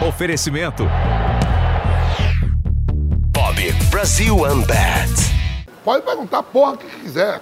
[0.00, 0.86] Oferecimento.
[3.32, 5.10] Bob Brasil Unbat.
[5.82, 7.40] Pode perguntar porra que quiser.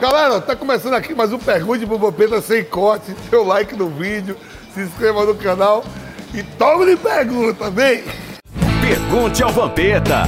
[0.00, 3.14] Galera, tá começando aqui mais um Pergunte pro Bopeta sem corte.
[3.28, 4.34] Seu like no vídeo,
[4.72, 5.84] se inscreva no canal
[6.32, 8.02] e tome-lhe pergunta, vem!
[8.80, 10.22] Pergunte ao Vampeta.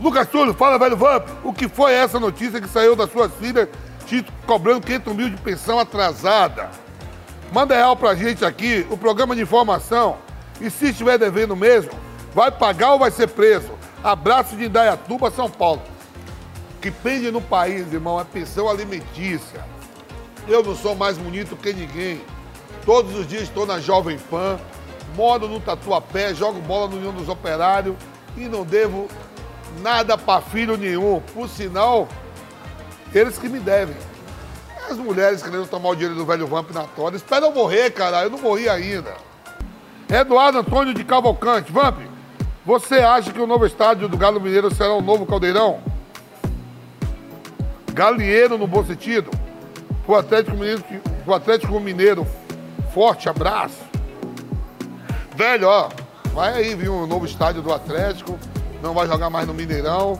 [0.00, 3.68] Lucas Túlio, fala, velho Vamp, o que foi essa notícia que saiu das suas filhas
[4.04, 6.79] te cobrando 500 mil de pensão atrasada?
[7.52, 10.18] Manda real pra gente aqui, o programa de informação.
[10.60, 11.90] E se estiver devendo mesmo,
[12.32, 13.70] vai pagar ou vai ser preso?
[14.04, 15.82] Abraço de Indaiatuba, São Paulo.
[16.76, 19.64] O que pende no país, irmão, é pensão alimentícia.
[20.46, 22.20] Eu não sou mais bonito que ninguém.
[22.86, 24.58] Todos os dias estou na Jovem Pan,
[25.16, 27.96] moro no Tatuapé, jogo bola no União dos Operários
[28.36, 29.08] e não devo
[29.82, 31.20] nada para filho nenhum.
[31.34, 32.06] Por sinal,
[33.12, 33.96] eles que me devem.
[34.90, 37.16] As mulheres querendo tomar o dinheiro do velho Vamp na toda.
[37.16, 38.24] Espera eu morrer, cara.
[38.24, 39.14] Eu não morri ainda.
[40.08, 41.70] Eduardo Antônio de Cavalcante.
[41.70, 42.00] Vamp,
[42.66, 45.80] você acha que o novo estádio do Galo Mineiro será o novo Caldeirão?
[47.92, 49.30] Galinheiro no bom sentido?
[50.08, 50.82] O Atlético Mineiro,
[51.24, 52.26] o Atlético Mineiro,
[52.92, 53.78] forte abraço.
[55.36, 55.88] Velho, ó,
[56.34, 58.36] vai aí vir um novo estádio do Atlético,
[58.82, 60.18] não vai jogar mais no Mineirão.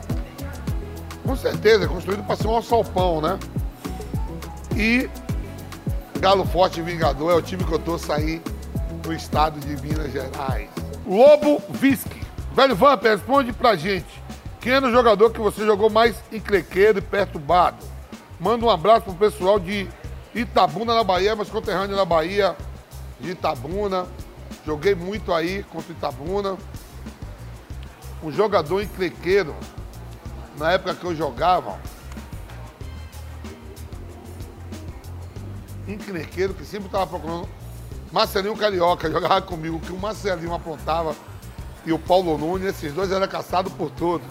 [1.25, 3.37] Com certeza, é construído para ser um salpão, né?
[4.81, 5.07] E
[6.19, 8.41] Galo Forte Vingador é o time que eu tô sair
[9.03, 10.71] do estado de Minas Gerais.
[11.05, 12.19] Lobo Visque.
[12.55, 14.23] Velho Vamp, responde pra gente.
[14.59, 17.77] Quem era o jogador que você jogou mais encrequeiro e perturbado?
[18.39, 19.87] Manda um abraço pro pessoal de
[20.33, 22.55] Itabuna, na Bahia, mas conterrâneo na Bahia,
[23.19, 24.07] de Itabuna.
[24.65, 26.57] Joguei muito aí contra Itabuna.
[28.23, 29.55] Um jogador encrequeiro,
[30.57, 31.77] na época que eu jogava,
[35.87, 37.47] encrequeiro que sempre estava procurando.
[38.11, 41.15] Marcelinho Carioca jogava comigo, que o Marcelinho aprontava
[41.85, 44.27] e o Paulo Nunes, esses dois eram caçados por todos.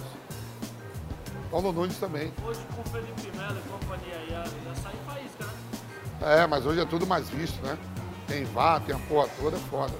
[1.50, 2.32] Paulo Nunes também.
[2.44, 6.42] Hoje com o Felipe Melo e companhia aí, já sai faísca, né?
[6.42, 7.76] É, mas hoje é tudo mais visto, né?
[8.28, 9.94] Tem VAR, tem a porra toda, é foda.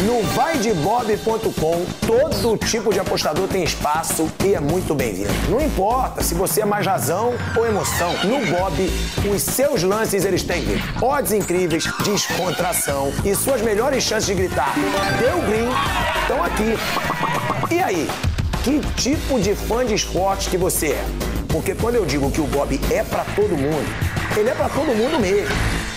[0.00, 5.32] No vaidebob.com, todo tipo de apostador tem espaço e é muito bem-vindo.
[5.48, 8.12] Não importa se você é mais razão ou emoção.
[8.24, 8.74] No Bob,
[9.34, 10.64] os seus lances eles têm
[11.00, 14.74] odds incríveis, descontração e suas melhores chances de gritar
[15.18, 15.70] deu green
[16.20, 17.74] estão aqui.
[17.74, 18.10] E aí,
[18.62, 21.04] que tipo de fã de esportes que você é?
[21.48, 23.86] Porque quando eu digo que o Bob é para todo mundo,
[24.36, 25.54] ele é para todo mundo mesmo.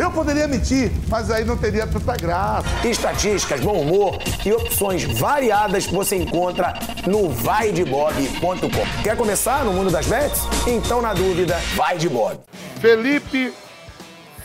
[0.00, 2.66] Eu poderia mentir, mas aí não teria tanta graça.
[2.88, 6.72] Estatísticas, bom humor e opções variadas você encontra
[7.06, 9.02] no vaidebob.com.
[9.02, 10.40] Quer começar no mundo das bets?
[10.66, 12.40] Então, na dúvida, vai de Bob.
[12.80, 13.52] Felipe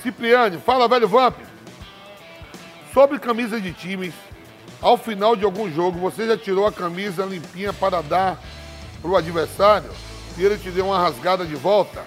[0.04, 1.38] Cipriani, fala velho Vamp.
[2.94, 4.14] Sobre camisa de times,
[4.82, 8.42] ao final de algum jogo, você já tirou a camisa limpinha para dar
[9.02, 9.90] pro adversário
[10.38, 12.04] e ele te deu uma rasgada de volta?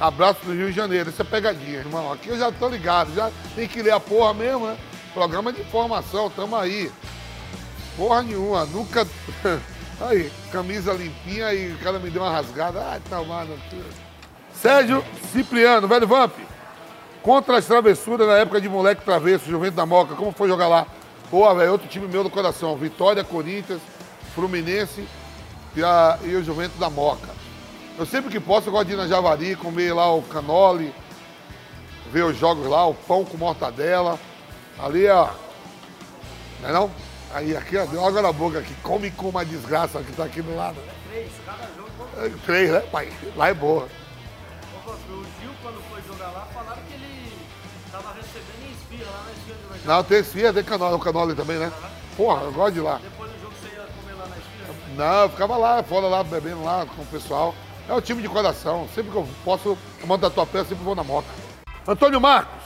[0.00, 1.10] Abraço do Rio de Janeiro.
[1.10, 2.12] Isso é pegadinha, irmão.
[2.12, 4.76] Aqui eu já tô ligado, já tem que ler a porra mesmo, né?
[5.14, 6.90] Programa de informação, tamo aí.
[7.96, 9.06] Porra nenhuma, nunca.
[10.00, 12.82] Aí, camisa limpinha e o cara me deu uma rasgada.
[12.90, 13.56] Ai, tá mano.
[14.52, 16.32] Sérgio Cipriano, velho Vamp.
[17.22, 20.86] Contra as travessuras na época de moleque travesso, Juventus da Moca, como foi jogar lá?
[21.30, 22.76] Pô, velho, outro time meu do coração.
[22.76, 23.80] Vitória, Corinthians,
[24.34, 25.06] Fluminense
[25.76, 27.41] e, a, e o Juventus da Moca.
[27.98, 30.94] Eu sempre que posso, eu gosto de ir na Javari, comer lá o canole,
[32.10, 34.18] ver os jogos lá, o pão com mortadela.
[34.78, 35.28] Ali, ó.
[36.60, 36.90] Não é não?
[37.34, 38.74] Aí, aqui, ó, deu água na boca aqui.
[38.82, 40.76] Come com uma desgraça que tá aqui do lado.
[41.10, 41.90] Três, cada jogo.
[42.18, 43.12] É, Três, né, pai?
[43.36, 43.88] Lá é boa.
[44.86, 47.32] O Gil, quando foi jogar lá, falaram que ele
[47.90, 51.58] tava recebendo esfirra lá na esfirra do Não, tem esfirra, tem canole, o canole também,
[51.58, 51.72] né?
[52.16, 53.00] Porra, eu gosto de ir lá.
[53.02, 54.74] Depois do jogo você ia comer lá na esfirra?
[54.96, 57.54] Não, eu ficava lá, fora lá, bebendo lá com o pessoal.
[57.88, 58.88] É o time de coração.
[58.94, 61.28] Sempre que eu posso, eu mando da tua peça, sempre vou na moca.
[61.86, 62.62] Antônio Marcos,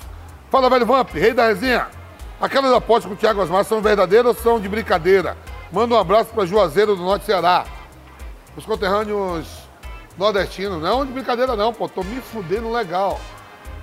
[0.50, 1.88] fala velho Vamp, rei da resenha.
[2.40, 5.36] Aquelas apostas com o Thiago Asmar são verdadeiras ou são de brincadeira?
[5.72, 7.64] Manda um abraço para Juazeiro do Norte Ceará.
[8.56, 9.46] Os conterrâneos
[10.18, 13.20] nordestinos, não é de brincadeira não, pô, tô me fudendo legal.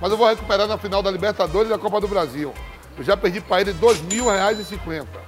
[0.00, 2.52] Mas eu vou recuperar na final da Libertadores e da Copa do Brasil.
[2.96, 5.20] Eu já perdi para ele e cinquenta.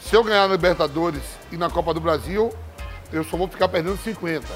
[0.00, 2.52] Se eu ganhar na Libertadores e na Copa do Brasil,
[3.12, 4.46] eu só vou ficar perdendo 50.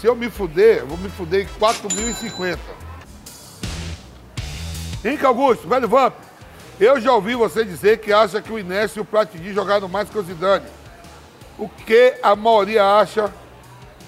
[0.00, 2.58] Se eu me fuder, eu vou me fuder em 4.050.
[5.04, 6.14] Henrique Augusto, velho Vamp,
[6.78, 10.10] eu já ouvi você dizer que acha que o Inés e o Platini jogaram mais
[10.10, 10.66] que o Zidane.
[11.58, 13.32] O que a maioria acha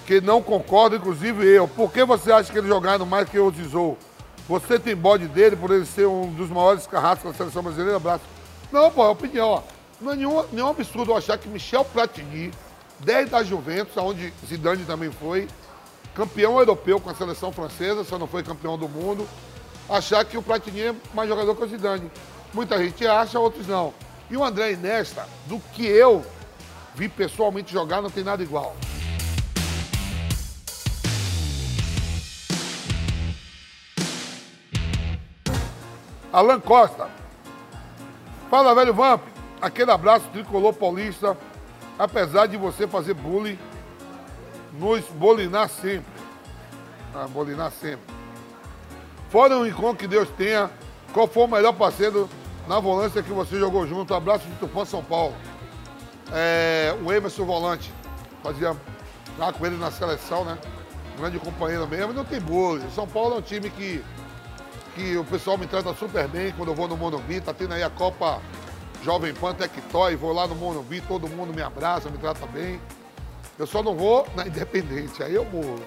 [0.05, 1.67] que não concorda, inclusive eu.
[1.67, 3.97] Por que você acha que eles jogaram mais que o Zizou?
[4.47, 7.97] Você tem bode dele por ele ser um dos maiores carrascos da seleção brasileira?
[7.97, 8.23] Abraço.
[8.71, 9.61] Não, pô, é opinião, ó.
[9.99, 12.51] Não é nenhum, nenhum absurdo eu achar que Michel Platini,
[12.99, 15.47] 10 da Juventus, onde Zidane também foi,
[16.19, 19.25] campeão europeu com a seleção francesa, só não foi campeão do mundo,
[19.89, 22.11] achar que o Platini é mais jogador que o Zidane.
[22.53, 23.93] Muita gente acha, outros não.
[24.29, 26.25] E o André Inesta, do que eu
[26.93, 28.75] vi pessoalmente jogar, não tem nada igual.
[36.33, 37.09] Alan Costa.
[38.49, 39.21] Fala, velho Vamp.
[39.61, 41.37] Aquele abraço tricolor paulista.
[41.97, 43.57] Apesar de você fazer bullying,
[44.73, 46.11] nos bolinar sempre.
[47.13, 48.13] Ah, bolinar sempre.
[49.29, 50.69] Fora o encontro que Deus tenha,
[51.13, 52.29] qual foi o melhor parceiro
[52.67, 54.13] na volância que você jogou junto?
[54.13, 55.35] Abraço de Tupã, São Paulo.
[56.31, 57.91] É, o Emerson Volante.
[58.43, 58.75] Fazia
[59.37, 60.57] lá com ele na seleção, né?
[61.17, 62.13] Grande companheiro mesmo.
[62.13, 62.89] Não tem bullying.
[62.91, 64.03] São Paulo é um time que
[64.95, 67.39] que o pessoal me trata super bem quando eu vou no Monumbi.
[67.39, 68.41] Tá tendo aí a Copa
[69.03, 72.81] Jovem Pan Tectoy, vou lá no Monumbi, todo mundo me abraça, me trata bem.
[73.59, 75.81] Eu só não vou na Independente, aí eu morro.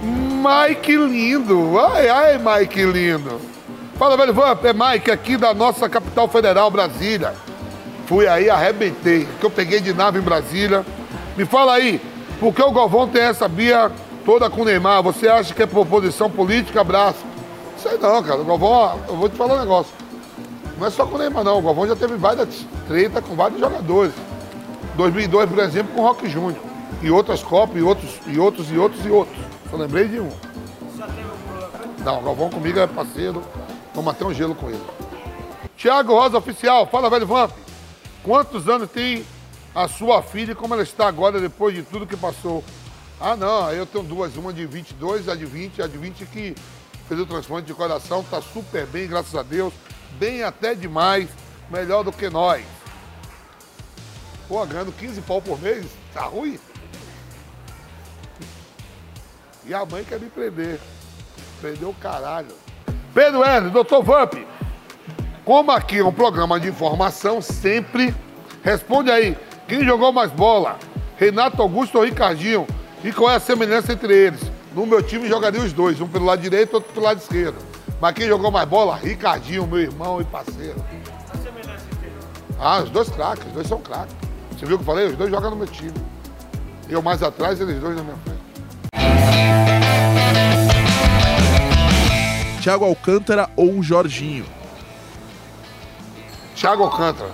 [0.00, 1.76] Mike lindo!
[1.80, 3.40] Ai, ai, Mike lindo!
[3.96, 7.34] Fala, velho Vamp, é Mike aqui da nossa capital federal, Brasília.
[8.06, 10.86] Fui aí, arrebentei, que eu peguei de nave em Brasília.
[11.36, 12.00] Me fala aí,
[12.38, 13.90] por que o Galvão tem essa bia
[14.24, 15.02] toda com o Neymar?
[15.02, 16.80] Você acha que é proposição política?
[16.80, 17.24] Abraço.
[17.76, 18.40] Sei não, cara.
[18.40, 19.92] O Galvão, eu vou te falar um negócio.
[20.78, 21.58] Não é só com o Neymar, não.
[21.58, 24.12] O Galvão já teve várias treta com vários jogadores.
[24.94, 26.69] 2002, por exemplo, com o Rock Júnior.
[27.02, 29.38] E outras Copas, e outros, e outros, e outros, e outros.
[29.70, 30.30] Só lembrei de um.
[32.04, 33.42] Não, Galvão comigo é parceiro.
[33.94, 34.82] Vamos até um gelo com ele.
[35.76, 37.52] Tiago Rosa Oficial, fala, velho Vamp.
[38.22, 39.24] Quantos anos tem
[39.74, 42.62] a sua filha e como ela está agora depois de tudo que passou?
[43.18, 46.54] Ah, não, eu tenho duas, uma de 22, a de 20, a de 20 que
[47.08, 49.72] fez o transplante de coração, tá super bem, graças a Deus.
[50.18, 51.28] Bem até demais,
[51.70, 52.64] melhor do que nós.
[54.48, 56.58] Pô, ganhando 15 pau por mês, tá ruim?
[59.70, 60.80] E a mãe quer me prender.
[61.60, 62.48] Prendeu o caralho.
[63.14, 64.34] Pedro Hélio, doutor Vamp,
[65.44, 68.12] como aqui é um programa de informação, sempre
[68.64, 69.38] responde aí.
[69.68, 70.76] Quem jogou mais bola?
[71.16, 72.66] Renato Augusto ou Ricardinho?
[73.04, 74.40] E qual é a semelhança entre eles?
[74.74, 77.58] No meu time jogaria os dois, um pelo lado direito e outro pelo lado esquerdo.
[78.00, 78.96] Mas quem jogou mais bola?
[78.96, 80.84] Ricardinho, meu irmão e parceiro.
[81.32, 82.26] A semelhança entre eles.
[82.58, 84.16] Ah, os dois craques, os dois são craques.
[84.50, 85.06] Você viu o que eu falei?
[85.06, 85.94] Os dois jogam no meu time.
[86.88, 88.40] Eu mais atrás, eles dois na minha frente.
[92.60, 94.44] Thiago Alcântara ou Jorginho?
[96.54, 97.30] Thiago Alcântara,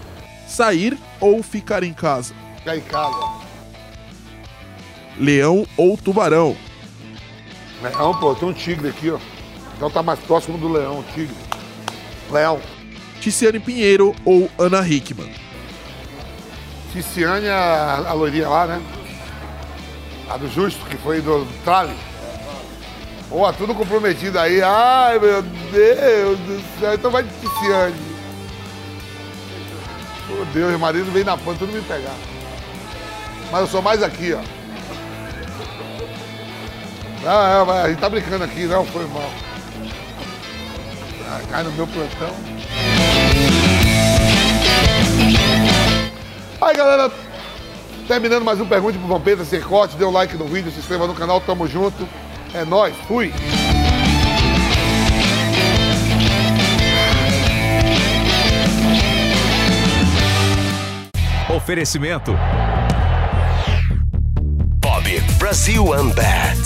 [0.47, 2.35] Sair ou ficar em casa?
[2.59, 3.17] fica em casa.
[5.19, 6.57] Leão ou Tubarão?
[7.83, 9.19] Leão, pô, tem um tigre aqui, ó.
[9.77, 11.35] Então tá mais próximo do leão, tigre.
[12.31, 12.61] Leão.
[13.21, 15.31] Ticiane Pinheiro ou Ana Hickman?
[16.93, 18.83] Ticiane, a, a loirinha lá, né?
[20.31, 21.95] A do Justo, que foi do Trale.
[23.29, 24.63] Pô, tudo comprometido aí.
[24.63, 26.95] Ai, meu Deus do céu.
[26.95, 27.95] Então vai de Ticiane.
[30.29, 32.15] Meu Deus, meu marido vem na ponta, tudo me pegar.
[33.51, 34.41] Mas eu sou mais aqui, ó.
[37.23, 39.31] Não, é, a gente tá brincando aqui, não, foi mal.
[41.29, 42.35] Ah, cai no meu plantão.
[46.61, 47.11] Aí, galera,
[48.07, 51.07] terminando mais um Pergunte pro Vampeta, sem corte, dê um like no vídeo, se inscreva
[51.07, 52.09] no canal, tamo junto.
[52.57, 53.31] É nóis, fui!
[61.55, 62.35] Oferecimento.
[64.81, 66.66] Bob Brasil Unbat.